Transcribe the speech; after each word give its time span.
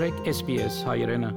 մաղթեք 0.00 0.28
SPS 0.32 0.76
հայրենը։ 0.88 1.28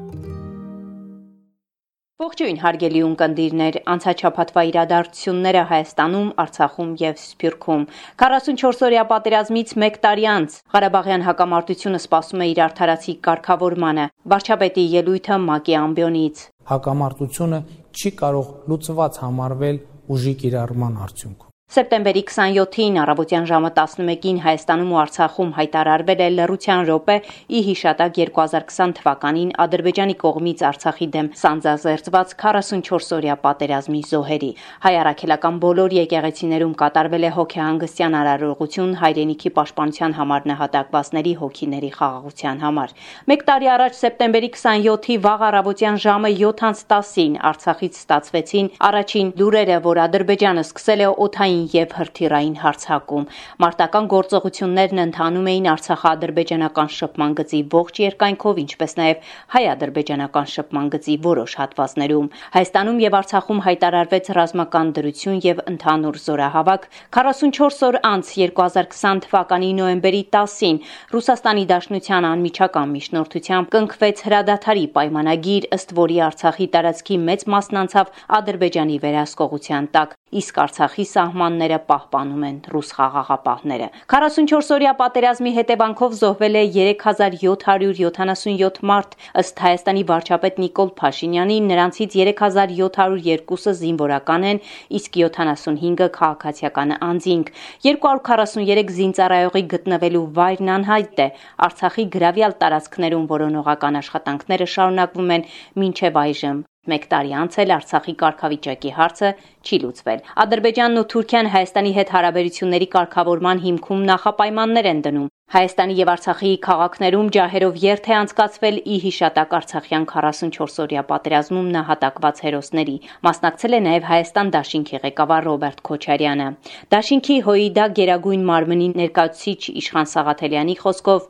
Ողջույն 2.24 2.60
հարգելի 2.62 3.02
ունկնդիրներ, 3.04 3.80
անցաչափաթվա 3.94 4.64
իրադարձությունները 4.70 5.64
Հայաստանում, 5.74 6.30
Արցախում 6.44 6.94
եւ 7.04 7.20
Սփյուռքում։ 7.24 7.86
44-օրյա 8.24 9.06
պատերազմից 9.12 9.76
1 9.84 10.00
տարի 10.08 10.28
անց 10.38 10.58
Ղարաբաղյան 10.76 11.28
հակամարտությունը 11.28 12.04
սպասում 12.08 12.44
է 12.44 12.52
իր 12.56 12.66
արդարացի 12.72 13.20
կարգավորմանը։ 13.28 14.10
Վարչապետի 14.32 14.86
ելույթը 14.96 15.38
ՄԱԿ-ի 15.44 15.80
ամբիոնից։ 15.84 16.46
Հակամարտությունը 16.72 17.60
չի 18.00 18.12
կարող 18.24 18.54
լուծված 18.72 19.26
համարվել 19.28 19.88
ուժի 20.14 20.34
կիրառման 20.44 21.02
արդյունքում։ 21.04 21.53
Սեպտեմբերի 21.74 22.22
27-ին 22.30 22.98
առավոտյան 23.02 23.46
ժամը 23.50 23.70
11-ին 23.74 24.40
Հայաստանում 24.44 24.90
ու 24.94 24.98
Արցախում 25.04 25.54
հայտարարվել 25.58 26.20
է 26.22 26.26
լռության 26.34 26.82
րոպե՝ 26.86 27.16
ի 27.50 27.62
հիշատակ 27.68 28.12
2020 28.18 28.92
թվականին 29.00 29.54
Ադրբեջանի 29.64 30.16
կողմից 30.24 30.62
Արցախի 30.70 31.08
դեմ 31.16 31.30
սանձազերծված 31.40 32.36
44-օրյա 32.44 33.38
պատերազմի 33.46 34.02
զոհերի։ 34.12 34.52
Հայ 34.86 34.94
առաքելական 35.02 35.58
բոլոր 35.66 35.96
եկեղեցիներում 35.98 36.76
կատարվել 36.84 37.26
է 37.26 37.34
հոգեհանգստյան 37.42 38.18
արարողություն 38.22 38.94
հայրենիքի 39.02 39.54
պաշտպանության 39.58 40.16
համար 40.22 40.48
նահատակվածների 40.54 41.34
հոգիների 41.42 41.92
խաղաղության 41.98 42.64
համար։ 42.68 42.96
Մեկ 43.34 43.48
տարի 43.50 43.74
առաջ 43.74 44.00
սեպտեմբերի 44.04 44.52
27-ի 44.62 45.18
վաղ 45.26 45.48
առավոտյան 45.50 46.00
ժամը 46.06 46.34
7:10-ին 46.38 47.42
Արցախից 47.50 48.00
ստացվեցին 48.04 48.72
առաջին 48.94 49.36
լուրերը, 49.42 49.82
որ 49.90 50.04
Ադրբեջանը 50.06 50.68
սկսել 50.70 51.08
է 51.08 51.12
օթային 51.24 51.63
եւ 51.74 51.96
հրթիռային 51.98 52.58
հարձակում։ 52.64 53.28
Մարտական 53.64 54.10
գործողություններն 54.14 55.04
ընթանում 55.04 55.50
էին 55.54 55.70
Արցախա-ադրբեջանական 55.74 56.90
շփման 56.98 57.36
գծի 57.40 57.62
ողջ 57.74 58.02
երկայնքով, 58.04 58.62
ինչպես 58.64 58.96
նաեւ 59.00 59.32
հայ-ադրբեջանական 59.54 60.48
շփման 60.54 60.88
գծի 60.94 61.16
որոշ 61.28 61.56
հատվածներում։ 61.64 62.28
Հայաստանում 62.58 63.02
եւ 63.04 63.18
Արցախում 63.24 63.64
հայտարարվեց 63.68 64.32
ռազմական 64.40 64.94
դրություն 64.98 65.40
եւ 65.48 65.64
ընդհանուր 65.74 66.20
զորահավաք 66.24 66.88
44 67.18 67.88
օր 67.90 68.00
անց 68.14 68.34
2020 68.44 69.24
թվականի 69.28 69.70
նոեմբերի 69.80 70.24
10-ին 70.38 70.82
Ռուսաստանի 71.14 71.66
Դաշնության 71.74 72.28
անմիջական 72.30 72.94
միջնորդությամբ 72.98 73.72
կնքվեց 73.78 74.26
հրադադարի 74.28 74.86
պայմանագիր, 74.98 75.70
ըստ 75.78 75.96
որի 76.00 76.20
Արցախի 76.30 76.68
տարածքի 76.78 77.22
մեծ 77.30 77.48
մասն 77.56 77.82
անցավ 77.84 78.12
Ադրբեջանի 78.40 78.98
վերահսկողության 79.04 79.90
տակ, 79.98 80.18
իսկ 80.42 80.62
Արցախի 80.64 81.06
սահման 81.14 81.44
սահմանները 81.44 81.78
պահպանում 81.90 82.44
են 82.48 82.58
ռուս 82.72 82.90
խաղաղապահները։ 82.98 83.88
44-օրյա 84.14 84.94
պատերազմի 85.00 85.52
հետևանքով 85.58 86.16
զոհվել 86.20 86.58
է 86.60 86.64
3777 86.74 88.80
մարդ, 88.90 89.16
ըստ 89.44 89.64
Հայաստանի 89.66 90.04
վարչապետ 90.12 90.60
Նիկոլ 90.64 90.92
Փաշինյանի, 91.00 91.58
նրանցից 91.70 92.18
3702-ը 92.24 93.76
զինվորական 93.84 94.48
են, 94.54 94.62
իսկ 95.00 95.22
75-ը 95.24 96.10
քաղաքացիական 96.18 96.98
անձինք։ 97.12 97.54
243 97.88 98.94
զինծառայողի 99.00 99.64
գտնվելու 99.76 100.28
վայրն 100.40 100.76
անհայտ 100.80 101.26
է։ 101.28 101.30
Արցախի 101.70 102.10
գրավյալ 102.18 102.60
տարածքներում 102.64 103.32
որոնողական 103.38 104.04
աշխատանքները 104.04 104.72
շարունակվում 104.78 105.36
են 105.38 105.50
մինչև 105.84 106.24
այժմ։ 106.28 106.64
Մեկ 106.92 107.06
տարի 107.12 107.30
անց 107.40 107.54
էլ 107.64 107.72
Արցախի 107.74 108.14
կարգավիճակի 108.20 108.90
հարցը 108.96 109.30
չի 109.64 109.78
լուծվել։ 109.84 110.24
Ադրբեջանն 110.44 111.00
ու 111.00 111.04
Թուրքիան 111.14 111.48
Հայաստանի 111.54 111.92
հետ 111.98 112.10
հարաբերությունների 112.16 112.88
կարգավորման 112.96 113.62
հիմքում 113.64 114.02
նախապայմաններ 114.10 114.90
են 114.92 115.00
դնում։ 115.06 115.30
Հայաստանի 115.54 115.96
եւ 116.02 116.10
Արցախի 116.14 116.52
քաղաքներում 116.66 117.28
ջահերով 117.36 117.80
երթ 117.84 118.10
է 118.10 118.14
անցկացվել 118.20 118.78
ի 118.84 118.96
հիշատակ 119.04 119.56
Արցախյան 119.60 120.06
44-օրյա 120.12 121.04
պատերազմում 121.14 121.68
նահատակված 121.76 122.42
հերոսների։ 122.44 122.96
Մասնակցել 123.28 123.78
է 123.78 123.82
նաեւ 123.88 124.08
Հայաստան 124.12 124.52
Դաշինքի 124.56 125.02
ղեկավար 125.04 125.48
Ռոբերտ 125.48 125.84
Քոչարյանը։ 125.88 126.48
Դաշինքի 126.96 127.38
ՀՕԻԴԱ 127.48 127.94
Գերագույն 128.02 128.44
մարմնի 128.50 128.90
ներկայացուցիչ 129.04 129.62
Իշխան 129.84 130.10
Սաղաթելյանի 130.18 130.76
խոսքով. 130.84 131.30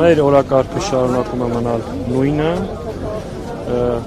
Մեր 0.00 0.22
օրակարգը 0.22 0.86
շարունակում 0.86 1.42
է 1.42 1.48
մնալ 1.56 1.82
նույնը, 2.12 2.50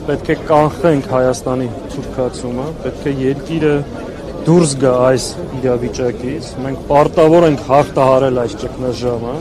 պետք 0.05 0.31
է 0.33 0.35
կանխենք 0.49 1.05
Հայաստանի 1.11 1.67
թուրքացումը, 1.93 2.65
պետք 2.83 3.05
է 3.09 3.13
երկիրը 3.21 3.75
դուրս 4.45 4.73
գա 4.81 4.93
այս 5.09 5.27
իրավիճակից։ 5.59 6.49
Մենք 6.65 6.81
պարտավոր 6.89 7.47
ենք 7.49 7.63
հաղթահարել 7.69 8.41
այս 8.43 8.57
ճգնաժամը։ 8.63 9.35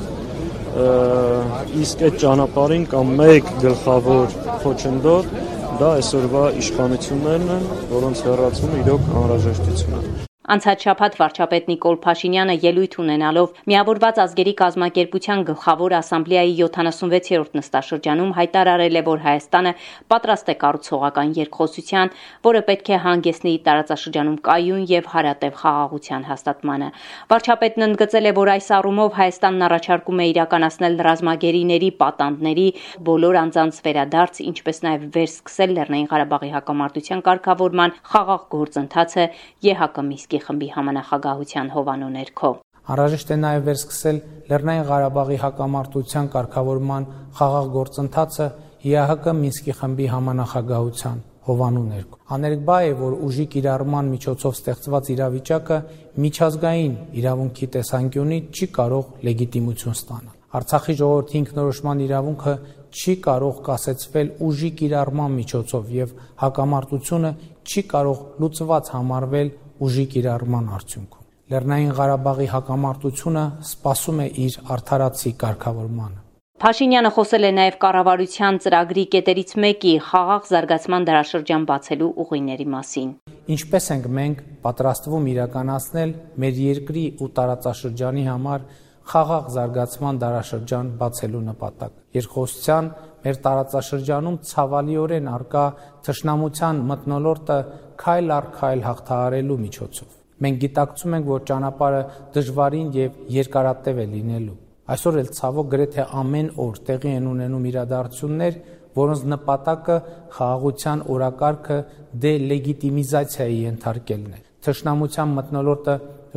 Իսկ 1.85 2.05
այդ 2.09 2.21
ճանապարհին 2.25 2.87
կա 2.95 3.03
մեկ 3.11 3.51
գլխավոր 3.65 4.37
խոչընդոտ, 4.65 5.33
դա 5.81 5.91
այսօրվա 6.01 6.45
իշխանություններն 6.65 7.57
են, 7.59 7.67
որոնց 7.97 8.29
հերացումը 8.29 8.85
իրոք 8.85 9.11
անհրաժեշտություն 9.23 9.99
է։ 10.01 10.34
Անցած 10.45 10.83
շաբաթ 10.85 11.15
վարչապետ 11.17 11.69
Նիկոլ 11.71 11.95
Փաշինյանը 12.05 12.55
ելույթ 12.61 12.95
ունենալով 13.01 13.61
Միավորված 13.71 14.19
ազգերի 14.25 14.53
կազմակերպության 14.59 15.45
գլխավոր 15.49 15.93
ասամբլեայի 15.99 16.53
76-րդ 16.59 17.55
նստաշրջանում 17.57 18.35
հայտարարել 18.39 18.99
է, 19.01 19.03
որ 19.07 19.23
Հայաստանը 19.25 19.73
պատրաստ 20.13 20.51
է 20.53 20.57
կառուցողական 20.65 21.33
երկխոսության, 21.41 22.13
որը 22.45 22.63
պետք 22.69 22.91
է 22.93 22.99
հանգեցնի 23.05 23.55
տարածաշրջանում 23.65 24.37
կայուն 24.45 24.85
եւ 24.93 25.09
հարատև 25.15 25.57
խաղաղության 25.65 26.29
հաստատմանը։ 26.29 26.89
Վարչապետն 27.33 27.87
ընդգծել 27.89 28.29
է, 28.29 28.35
որ 28.37 28.53
այս 28.59 28.69
առումով 28.85 29.17
Հայաստանն 29.25 29.65
առաջարկում 29.65 30.21
է 30.21 30.29
իրականացնել 30.35 31.01
ռազմագերիների 31.09 31.91
պատանդների 32.05 32.69
բոլոր 33.09 33.41
անձանց 33.49 33.81
վերադարձ, 33.89 34.45
ինչպես 34.45 34.85
նաեւ 34.85 35.09
վերսկսել 35.17 35.75
Լեռնային 35.81 36.13
Ղարաբաղի 36.13 36.55
հակամարտության 36.59 37.25
կարգավորման 37.33 37.99
խաղաղ 38.13 38.47
գործընթացը 38.59 39.29
ԵՀԿ 39.65 40.05
Միսկի 40.05 40.34
Մինսկի 40.35 40.47
խմբի 40.51 40.69
համանախագահության 40.75 41.69
հովանու 41.75 42.09
ներքո։ 42.15 42.49
Անհրաժեշտ 42.91 43.29
է 43.31 43.37
նաև 43.39 43.67
վերսկսել 43.69 44.17
Լեռնային 44.51 44.87
Ղարաբաղի 44.89 45.37
հակամարտության 45.45 46.27
կարգավորման 46.35 47.07
խաղաղ 47.39 47.69
գործընթացը 47.77 48.47
ԵԱՀԿ 48.85 49.35
Մինսկի 49.45 49.73
խմբի 49.79 50.07
համանախագահության 50.15 51.19
հովանու 51.45 51.85
ներքո։ 51.95 52.19
Աներկբա 52.35 52.77
է, 52.83 52.93
որ 53.05 53.17
ուժի 53.29 53.47
կիրառման 53.55 54.07
միջոցով 54.15 54.53
ստեղծված 54.59 55.11
իրավիճակը 55.15 55.79
միջազգային 56.25 56.95
իրավունքի 57.21 57.67
տեսանկյունից 57.75 58.45
չի 58.59 58.67
կարող 58.75 59.05
լեգիտիմություն 59.29 59.99
ստանալ։ 60.03 60.35
Արցախի 60.55 60.95
ժողովրդի 60.99 61.37
ինքնորոշման 61.45 62.03
իրավունքը 62.05 62.55
չի 62.95 63.15
կարող 63.27 63.57
կասեցվել 63.67 64.29
ուժի 64.49 64.71
կիրառման 64.81 65.33
միջոցով 65.35 65.89
եւ 65.95 66.13
հակամարտությունը 66.45 67.31
չի 67.65 67.83
կարող 67.91 68.19
լուծված 68.45 68.91
համարվել 68.95 69.49
ուժի 69.85 70.05
կիրառման 70.15 70.69
արդյունքում։ 70.79 71.25
Լեռնային 71.55 71.95
Ղարաբաղի 71.99 72.47
հակամարտությունը 72.55 73.45
սպասում 73.69 74.21
է 74.25 74.29
իր 74.45 74.55
արդարացի 74.75 75.33
կարգավորմանը։ 75.45 76.21
Փաշինյանը 76.65 77.11
խոսել 77.15 77.45
է 77.45 77.51
նաև 77.59 77.77
կառավարության 77.83 78.59
ծրագրի 78.65 79.03
կետերից 79.15 79.51
մեկի 79.65 79.95
խաղաղ 80.09 80.47
զարգացման 80.51 81.07
դարաշրջան 81.09 81.65
բացելու 81.71 82.11
ուղիների 82.25 82.67
մասին։ 82.75 83.11
Ինչպես 83.55 83.89
ենք 83.95 84.07
մենք 84.19 84.39
պատրաստվում 84.65 85.27
իրականացնել 85.35 86.15
մեր 86.45 86.61
երկրի 86.65 87.05
ու 87.21 87.29
տարածաշրջանի 87.39 88.25
համար 88.31 88.65
խաղաղ 89.13 89.51
զարգացման 89.59 90.21
դարաշրջան 90.25 90.93
բացելու 91.03 91.43
նպատակ։ 91.51 91.99
Երկխոսության 92.17 92.89
մեր 93.25 93.39
տարածաշրջանում 93.45 94.37
ցավալիորեն 94.51 95.31
արկա 95.35 95.65
թշնամության 96.09 96.83
մտնոլորտը 96.91 97.59
քայլ 98.05 98.35
առ 98.37 98.49
քայլ 98.59 98.85
հաղթահարելու 98.85 99.59
միջոցով։ 99.65 100.21
Մենք 100.45 100.61
գիտակցում 100.65 101.15
ենք, 101.19 101.27
որ 101.31 101.43
ճանապարհը 101.49 102.03
դժվարին 102.35 102.89
եւ 102.95 103.19
երկարատև 103.35 104.01
է 104.05 104.07
լինելու։ 104.15 104.57
Այսօր 104.95 105.19
էլ 105.21 105.29
ցավոք 105.39 105.69
գրեթե 105.75 106.05
ամեն 106.21 106.49
օր 106.65 106.81
տեղի 106.89 107.13
են 107.19 107.29
ունենում 107.31 107.69
իրադարձություններ, 107.71 108.59
որոնց 108.95 109.23
նպատակը 109.33 109.97
խաղաղության 110.35 111.05
օրակարգը 111.15 111.79
դելեգիտիմիզացիայի 112.25 113.57
ենթարկելն 113.65 114.35
է։ 114.35 114.43
Թշնամության 114.65 115.33
մտնոլորտը 115.39 115.95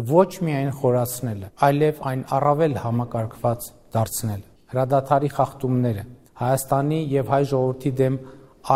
ոչ 0.08 0.32
միայն 0.48 0.72
խորացնելը, 0.78 1.52
այլև 1.68 2.02
այն 2.12 2.24
առավել 2.38 2.80
համակարգված 2.86 3.68
դարձնելը։ 3.98 4.48
Հրադադարի 4.72 5.30
խախտումները, 5.38 6.04
Հայաստանի 6.38 7.02
եւ 7.18 7.34
հայ 7.34 7.44
ժողովրդի 7.52 7.92
դեմ 8.02 8.18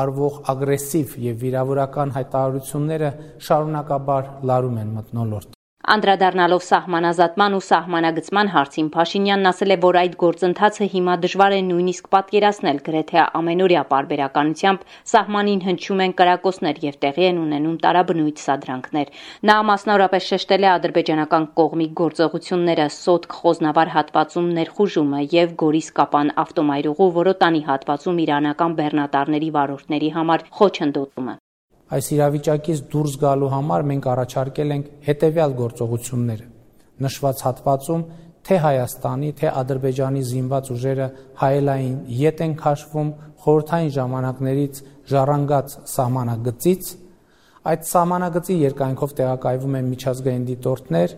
արվող 0.02 0.38
ագրեսիվ 0.56 1.16
եւ 1.30 1.42
վիրավորական 1.46 2.14
հայտարարությունները 2.18 3.16
շարունակաբար 3.48 4.30
լարում 4.52 4.80
են 4.86 4.94
մտնոլորտ։ 5.00 5.61
Անդրադառնալով 5.82 6.62
սահմանազատման 6.62 7.56
ու 7.58 7.62
սահմանագծման 7.66 8.50
հարցին 8.54 8.90
Փաշինյանն 8.94 9.50
ասել 9.52 9.74
է, 9.74 9.78
որ 9.86 9.98
այդ 10.02 10.18
գործընթացը 10.24 10.88
հիմա 10.94 11.16
դժվար 11.24 11.56
է 11.58 11.62
նույնիսկ 11.70 12.10
պատկերացնել, 12.16 12.82
գրեթե 12.86 13.26
ամենօրյա 13.42 13.84
պարբերականությամբ 13.94 14.86
սահմանին 15.14 15.66
հնչում 15.66 16.06
են 16.06 16.16
կրակոցներ 16.22 16.82
եւ 16.86 17.02
տեղի 17.02 17.28
են 17.32 17.42
ունենում 17.42 17.82
տարաբնույթ 17.88 18.46
սադրանքներ։ 18.46 19.12
Նա 19.50 19.58
մասնավորապես 19.72 20.32
շեշտել 20.32 20.70
է 20.70 20.72
ադրբեջանական 20.78 21.52
կողմի 21.58 21.88
գործողությունները 22.02 22.90
Սոտք 23.02 23.38
խոզնավար 23.42 23.94
հատվածում 23.98 24.52
ներխուժումը 24.62 25.28
եւ 25.34 25.56
Գորիս-Կապան 25.66 26.36
ավտոմայրուղու 26.46 27.14
Որոտանի 27.22 27.68
հատվածում 27.74 28.26
իրանական 28.28 28.82
բեռնատարների 28.82 29.56
վարորդների 29.58 30.18
համար 30.22 30.52
խոչընդոտումը։ 30.62 31.41
Այս 31.92 32.08
իրավիճակից 32.16 32.82
դուրս 32.92 33.16
գալու 33.20 33.48
համար 33.52 33.84
մենք 33.92 34.06
առաջարկել 34.12 34.74
ենք 34.76 34.92
հետևյալ 35.08 35.56
գործողությունները։ 35.62 36.46
Նշված 37.04 37.42
հատվածում 37.46 38.04
թե 38.48 38.58
Հայաստանի, 38.66 39.32
թե 39.42 39.50
Ադրբեջանի 39.62 40.22
զինված 40.32 40.70
ուժերը 40.76 41.08
հայելային 41.42 41.98
յետ 42.22 42.44
են 42.46 42.54
քաշվում 42.62 43.10
խորհրդային 43.42 43.92
ժամանակներից 43.98 44.80
ժառանգած 45.12 45.76
սահմանագծից, 45.92 46.92
այդ 47.72 47.86
սահմանագծի 47.92 48.56
երկայնքով 48.62 49.16
տեղակայվում 49.20 49.76
են 49.82 49.92
միջազգային 49.92 50.46
դիտորդներ 50.48 51.16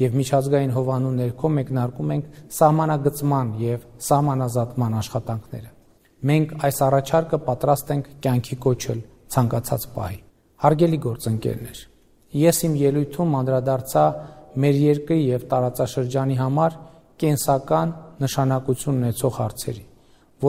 եւ 0.00 0.18
միջազգային 0.20 0.74
հովանու 0.76 1.14
ներքո 1.20 1.50
մեկնարկում 1.56 2.12
ենք 2.14 2.28
սահմանագծման 2.60 3.54
եւ 3.64 3.88
սահմանազատման 4.10 4.98
աշխատանքները։ 5.00 5.72
Մենք 6.30 6.54
այս 6.68 6.78
առաջարկը 6.90 7.40
պատրաստ 7.50 7.94
ենք 7.96 8.12
կյանքի 8.20 8.60
կոչել 8.66 9.02
ցանկացած 9.34 9.86
պահի։ 9.94 10.18
Հարգելի 10.64 10.98
գործընկերներ, 11.06 11.78
ես 12.40 12.58
իմ 12.66 12.74
ելույթում 12.80 13.36
անդրադարձա 13.40 14.04
մեր 14.60 14.80
երկրի 14.80 15.20
եւ 15.30 15.46
տարածաշրջանի 15.54 16.36
համար 16.40 16.76
կենսական 17.22 17.94
նշանակություն 18.24 19.00
ունեցող 19.00 19.34
հարցերի, 19.40 19.82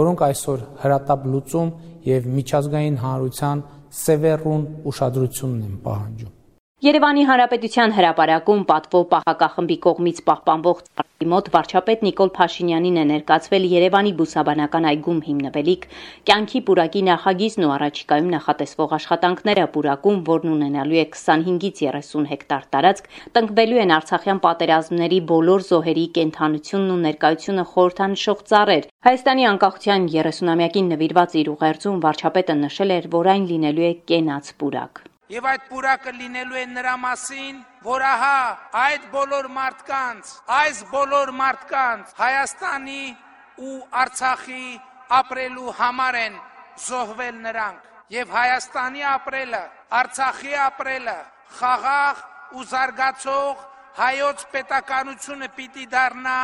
որոնք 0.02 0.26
այսօր 0.32 0.68
հրատապ 0.84 1.26
լուծում 1.32 1.74
եւ 2.12 2.30
միջազգային 2.42 3.02
հանրության 3.06 3.66
սևեռուն 4.02 4.70
ուշադրությունն 4.92 5.66
են 5.72 5.82
պահանջում։ 5.88 6.38
Երևանի 6.82 7.24
Հանրապետության 7.30 7.92
հրապարակում 7.94 8.62
պատվո 8.70 9.00
պահակախմբի 9.10 9.76
կողմից 9.82 10.22
պահպանվող 10.30 10.80
ծառի 10.86 11.26
մոտ 11.34 11.50
վարչապետ 11.56 12.06
Նիկոլ 12.08 12.32
Փաշինյանին 12.38 12.96
է 12.98 13.04
ներկացվել 13.10 13.68
Երևանի 13.74 14.14
բուսաբանական 14.22 14.88
այգում 14.92 15.20
հիմնվելիք 15.28 15.86
կյանքի 16.30 16.62
պուրակի 16.70 17.04
նախագիծն 17.10 17.68
ու 17.68 17.74
առաջիկայում 17.76 18.32
նախատեսվող 18.34 18.96
աշխատանքները 18.98 19.68
պուրակում, 19.78 20.18
որն 20.32 20.56
ունենալու 20.56 20.98
է 20.98 21.06
25-ից 21.12 21.84
30 21.86 22.26
հեկտար 22.34 22.66
տարածք, 22.74 23.12
տնկվելու 23.38 23.82
են 23.86 23.96
Արցախյան 24.02 24.42
պատերազմների 24.48 25.22
բոլոր 25.36 25.68
զոհերի 25.70 26.08
կենթանությունն 26.18 26.98
ու 26.98 27.00
ներկայությունը 27.06 27.68
խորհրդանշող 27.76 28.44
ծառեր։ 28.56 28.90
Հայաստանի 29.12 29.48
անկախության 29.54 30.10
30-ամյակին 30.18 30.92
նվիրված 30.96 31.40
իր 31.46 31.54
ուղերձում 31.54 32.04
վարչապետը 32.10 32.60
նշել 32.66 32.98
էր, 32.98 33.10
որ 33.22 33.34
այն 33.38 33.50
լինելու 33.54 33.90
է 33.92 33.96
կենաց 34.10 34.54
պուրակ 34.58 35.08
եւ 35.32 35.46
այդ 35.48 35.68
պուրակը 35.72 36.12
լինելու 36.18 36.58
է 36.60 36.64
նրա 36.76 36.94
մասին, 37.00 37.60
որ 37.86 38.04
ահա 38.04 38.40
այդ 38.82 39.04
բոլոր 39.14 39.48
մարդկանց, 39.58 40.32
այս 40.60 40.82
բոլոր 40.92 41.32
մարդկանց 41.40 42.16
Հայաստանի 42.18 43.04
ու 43.68 43.78
Արցախի 44.02 44.66
ապրելու 45.20 45.76
համար 45.80 46.18
են 46.22 46.36
զոհվել 46.88 47.38
նրանք 47.46 47.88
եւ 48.18 48.34
Հայաստանի 48.36 49.06
ապրելը, 49.12 49.64
Արցախի 50.02 50.54
ապրելը 50.66 51.18
խաղաղ 51.60 52.26
ու 52.60 52.66
զարգացող 52.72 53.64
հայոց 54.02 54.44
պետականությունը 54.52 55.50
պիտի 55.56 55.86
դառնա 55.96 56.40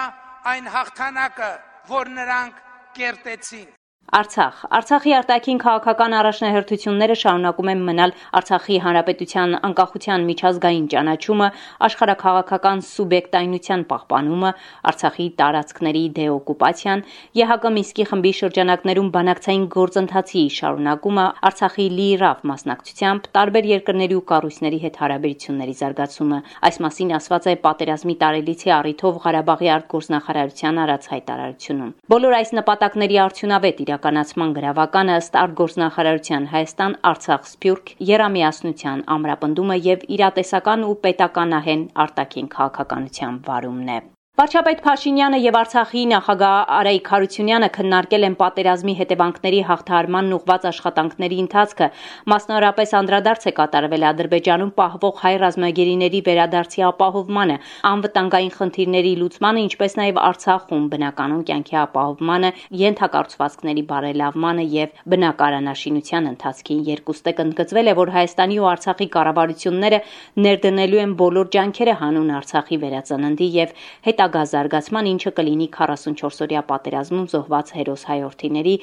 այն 0.52 0.72
հաղթանակը, 0.78 1.52
որ 1.92 2.14
նրանք 2.22 2.64
կերտեցին 2.96 3.68
Արցախ. 4.08 4.60
Արցախի 4.72 5.12
արտաքին 5.18 5.58
քաղաքական 5.60 6.14
առաջնահերթությունները 6.16 7.16
շարունակում 7.22 7.70
են 7.72 7.80
մնալ 7.88 8.12
Արցախի 8.40 8.76
հանրապետության 8.86 9.56
անկախության 9.68 10.22
միջազգային 10.30 10.86
ճանաչումը, 10.94 11.50
աշխարհակաղակական 11.88 12.84
սուբյեկտայնության 12.88 13.84
պահպանումը, 13.92 14.52
Արցախի 14.88 15.28
տարածքների 15.42 16.04
դեօկուպացիան, 16.20 17.04
ԵՀԿ 17.36 17.74
Միսկի 17.78 18.06
խմբի 18.08 18.32
շրջանակներում 18.40 19.10
բանակցային 19.18 19.66
գործընթացի 19.76 20.44
շարունակումը, 20.56 21.28
Արցախի 21.52 21.88
լիիրավ 22.00 22.48
մասնակցությամբ 22.48 23.28
տարբեր 23.36 23.70
երկրների 23.76 24.16
ու 24.16 24.26
կառույցների 24.32 24.80
հետ 24.88 25.02
հարաբերությունների 25.04 25.76
զարգացումը։ 25.84 26.40
Այս 26.72 26.82
մասին 26.88 27.14
ասված 27.20 27.52
է 27.52 27.58
պատերազմի 27.68 28.16
տարելիցի 28.24 28.74
առիթով 28.78 29.22
Ղարաբաղի 29.28 29.72
արտգործնախարարության 29.76 30.82
արած 30.88 31.12
հայտարարությունում։ 31.12 31.94
Բոլոր 32.08 32.38
այս 32.38 32.56
նպատակների 32.62 33.22
արդյունավետ 33.28 33.86
իրականացման 33.98 34.52
գրավականը 34.56 35.14
ըստ 35.20 35.38
արտգործնախարարության 35.42 36.44
Հայաստան-Արցախ 36.52 37.48
Սփյուռք 37.52 37.94
երամիասնության 38.10 39.02
ամրապնդումը 39.16 39.78
եւ 39.88 40.06
իրատեսական 40.18 40.86
ու 40.90 41.00
պետականահեն 41.08 41.88
արտաքին 42.06 42.52
քաղաքականության 42.54 43.42
վարումն 43.50 43.92
է։ 43.98 44.00
Վարչապետ 44.38 44.82
Փաշինյանը 44.86 45.38
եւ 45.42 45.56
Արցախի 45.58 46.02
նախագահ 46.12 46.58
Արայիկ 46.78 47.08
Հարությունյանը 47.10 47.68
քննարկել 47.74 48.26
են 48.28 48.34
պատերազմի 48.38 48.94
հետևանքների 49.00 49.62
հաղթահարման 49.70 50.28
ուղղված 50.38 50.68
աշխատանքների 50.70 51.40
ընթացքը, 51.44 51.88
մասնավորապես 52.34 52.94
անդրադարձ 53.00 53.48
է 53.50 53.54
կատարվել 53.58 54.06
Ադրբեջանում 54.10 54.74
պահվող 54.78 55.16
հայ 55.24 55.32
ռազմագերիների 55.42 56.22
վերադարձի 56.28 56.86
ապահովմանը, 56.86 57.56
անվտանգային 57.90 58.54
խնդիրների 58.62 59.14
լուծմանը, 59.26 59.64
ինչպես 59.66 59.98
նաեւ 59.98 60.22
Արցախում 60.28 60.86
բնականոն 60.94 61.42
կյանքի 61.50 61.76
ապահովմանը, 61.82 62.54
յենթակառուցվածքների 62.78 63.84
բարելավմանը 63.90 64.68
եւ 64.78 65.02
բնակարանաշինության 65.18 66.30
ընթացքին 66.38 66.86
երկուստեք 66.94 67.44
ընդգծվել 67.48 67.90
է, 67.90 67.98
որ 68.06 68.14
Հայաստանի 68.22 68.62
ու 68.62 68.70
Արցախի 68.78 69.10
կառավարությունները 69.18 70.02
ներդնելու 70.46 71.04
են 71.08 71.18
բոլոր 71.26 71.52
ջանքերը 71.58 72.00
հանուն 72.06 72.32
Արցախի 72.38 72.82
վերածննդի 72.86 73.52
եւ 73.58 73.76
հետա 74.06 74.27
հետագա 74.28 74.44
զարգացման, 74.52 75.08
ինչը 75.08 75.32
կլինի 75.38 75.66
44-օրյա 75.72 76.62
պատերազմում 76.68 77.28
զոհված 77.32 77.70
հերոս 77.78 78.02
հայորդիների 78.08 78.74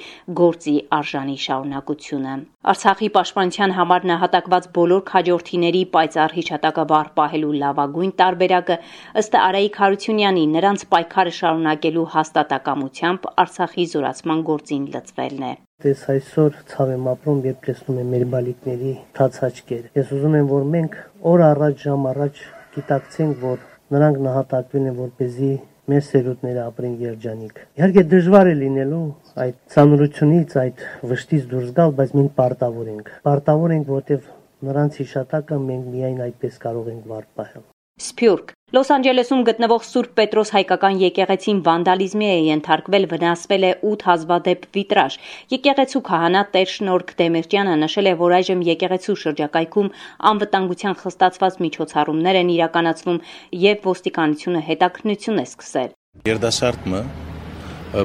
գործի 0.40 0.74
արժանի 0.98 1.36
շարունակությունը։ 1.44 2.36
Արցախի 2.72 3.08
պաշտպանության 3.16 3.74
համար 3.78 4.06
նահատակված 4.10 4.68
բոլոր 4.78 5.02
քաջորդիների 5.10 5.82
պայծառ 5.96 6.34
հիշատակը 6.38 6.84
վառ 6.94 7.10
պահելու 7.20 7.52
լավագույն 7.60 8.14
տարբերակը 8.24 8.78
ըստ 9.20 9.36
Արայիկ 9.44 9.78
Հարությունյանի 9.84 10.44
նրանց 10.54 10.86
պայքարը 10.94 11.34
շարունակելու 11.40 12.06
հաստատակամությամբ 12.14 13.28
Արցախի 13.44 13.86
զորացման 13.92 14.42
գործին 14.48 14.88
լծվելն 14.96 15.44
է։ 15.44 15.54
Դες 15.84 16.02
այսօր 16.14 16.58
ցավ 16.72 16.90
եմ 16.94 17.08
ապրում, 17.12 17.40
երբ 17.50 17.62
տեսնում 17.68 18.00
եմ 18.00 18.10
մեր 18.14 18.26
բալիկների 18.32 18.92
թաց 19.18 19.38
աչքերը։ 19.50 19.92
Ես 20.00 20.12
ուզում 20.16 20.36
եմ, 20.40 20.50
որ 20.54 20.66
մենք 20.78 20.98
օր 21.34 21.46
առաջ 21.50 21.84
ժամ 21.84 22.06
առաջ 22.14 22.42
գիտակցենք, 22.78 23.42
որ 23.44 23.58
նրանք 23.92 24.20
նահատակվել 24.24 24.86
են 24.90 24.96
որպեսզի 25.00 25.50
մեր 25.92 26.04
սերունդները 26.06 26.62
ապրեն 26.64 26.94
երջանիկ։ 27.04 27.60
Իհարկե 27.80 28.04
դժվար 28.14 28.50
է 28.52 28.54
լինելու 28.62 29.02
այդ 29.44 29.58
ցանրությունից, 29.74 30.56
այդ 30.64 30.86
վշտից 31.12 31.44
դուրս 31.52 31.76
գալ, 31.80 31.94
բայց 32.00 32.16
մենք 32.20 32.34
պարտավոր 32.40 32.90
ենք։ 32.94 33.12
Պարտավոր 33.28 33.76
ենք, 33.76 33.92
որտեղ 33.98 34.32
նրանց 34.70 34.98
հիշատակը 35.04 35.62
մենք 35.68 35.94
միայն 35.98 36.26
այդպես 36.30 36.60
կարող 36.64 36.92
ենք 36.94 37.08
վառ 37.12 37.30
պահել։ 37.36 37.64
Սփյուռք 37.94 38.48
Լոս 38.74 38.88
Անջելեսում 38.90 39.42
գտնվող 39.46 39.82
Սուրբ 39.86 40.14
Պետրոս 40.18 40.50
հայկական 40.50 40.96
եկեղեցին 40.98 41.60
վանդալիզմի 41.68 42.26
է 42.26 42.38
ենթարկվել, 42.48 43.06
վնասվել 43.12 43.66
է 43.68 43.70
8 43.90 44.02
հազվադեպ 44.08 44.64
վիտրաժ։ 44.74 45.18
Եկեղեցու 45.54 46.02
քահանա 46.08 46.42
Տեր 46.56 46.72
Շնորհք 46.72 47.12
Դեմիրճյանը 47.22 47.76
նշել 47.84 48.10
է, 48.10 48.16
որ 48.24 48.34
այժմ 48.40 48.66
եկեղեցու 48.70 49.16
շրջակայքում 49.22 49.92
անվտանգության 50.34 50.98
խստացված 51.04 51.62
միջոցառումներ 51.68 52.40
են 52.42 52.52
իրականացվում 52.58 53.22
եւ 53.62 53.88
ոստիկանությունը 53.94 54.66
հետաքննություն 54.74 55.38
է 55.38 55.46
սկսել։ 55.54 55.90
Երդասարտը 56.34 57.02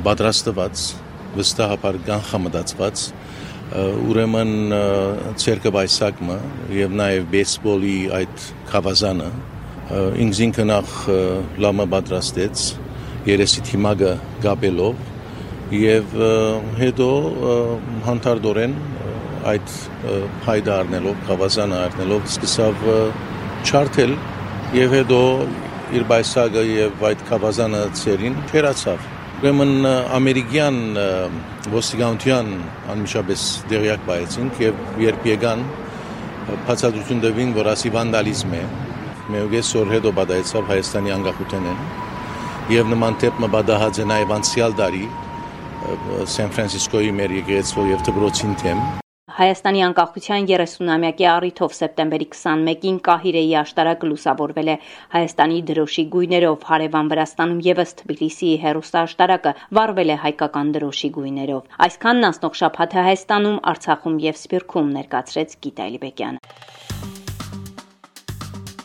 պատրաստված 0.05 0.87
վստահաբար 1.39 2.03
կանխամտածված 2.13 3.07
ուրեմն 4.09 4.53
ցերկը 5.41 5.71
բայսակը 5.73 6.41
եւ 6.77 6.99
նաեւ 6.99 7.31
բեյսբոլի 7.33 7.97
այդ 8.19 8.51
խավազանը 8.69 9.29
ինձ 9.89 10.41
ինքը 10.45 10.65
նախ 10.69 10.95
լամը 11.65 11.85
պատրաստեց 11.93 12.63
երեսի 13.29 13.63
թիմագը 13.69 14.11
գապելով 14.45 15.05
եւ 15.79 16.17
հետո 16.79 17.09
հանդարտորեն 18.07 18.75
այդ 19.49 19.75
հայդը 20.45 20.73
առնելով, 20.75 21.21
խավազանը 21.29 21.77
առնելով 21.89 22.27
սկսավ 22.33 22.83
չարթել 23.69 24.17
եւ 24.77 24.97
հետո 24.97 25.21
իր 25.99 26.03
բայսագը 26.11 26.65
եւ 26.69 27.07
այդ 27.09 27.23
խավազանը 27.29 27.85
ծերին 28.01 28.43
թերացավ 28.51 29.07
Ուրեմն 29.39 29.85
ամերիկյան 30.17 30.77
ոստիկանության 31.71 32.49
անմիջապես 32.91 33.43
դերյակ 33.71 34.01
բայեցինք 34.09 34.59
եւ 34.65 34.81
երբ 35.05 35.27
եկան 35.29 35.61
բացատրություն 36.67 37.21
տվին, 37.23 37.53
որ 37.55 37.69
ասի 37.71 37.93
վանդալիզմ 37.95 38.57
է 38.59 38.63
մեուգես 39.33 39.73
օր 39.81 39.91
հետո 39.95 40.13
բադայեցավ 40.19 40.71
Հայաստանի 40.73 41.13
անկախութենեն 41.17 41.83
եւ 42.75 42.89
նման 42.93 43.19
տեպը 43.23 43.51
բադահած 43.57 43.99
է 44.03 44.07
նաեւ 44.13 44.33
անցյալ 44.39 44.79
դարի 44.79 45.03
Սան 46.37 46.55
Ֆրանցիսկոյի 46.55 47.13
մեր 47.19 47.37
եկեղեցու 47.39 47.85
եւ 47.89 48.09
դբրոցին 48.09 48.57
թեմ 48.63 48.81
Հայաստանի 49.39 49.81
անկախության 49.85 50.47
30-ամյակի 50.49 51.25
առիթով 51.31 51.75
սեպտեմբերի 51.77 52.25
21-ին 52.33 52.97
Կահիրեի 53.05 53.53
աշտարակը 53.59 54.09
լուսավորվել 54.09 54.71
է 54.73 54.75
Հայաստանի 55.13 55.59
դրոշի 55.69 56.05
գույներով, 56.15 56.65
հարևան 56.71 57.11
Վրաստանում 57.13 57.61
եւս 57.69 57.95
Թբիլիսիի 58.01 58.57
հերոստաշտարակը 58.65 59.53
վառվել 59.79 60.11
է 60.11 60.17
հայկական 60.25 60.73
դրոշի 60.75 61.11
գույներով։ 61.19 61.79
Այսքանն 61.87 62.27
անցնող 62.31 62.59
շաբաթը 62.63 63.05
Հայաստանում, 63.07 63.61
Արցախում 63.73 64.19
եւ 64.25 64.41
Սփյուռքում 64.43 64.91
ներկայացրեց 64.99 65.55
Գիտա 65.63 65.87
Իլբեկյանը։ 65.93 67.08